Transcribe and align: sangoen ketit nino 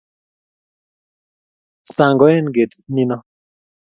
sangoen 1.93 2.45
ketit 2.55 2.75
nino 2.93 3.17